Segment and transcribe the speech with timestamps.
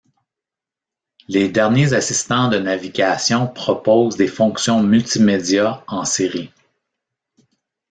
[1.27, 6.49] Les derniers assistants de navigation proposent des fonctions multimédias en série.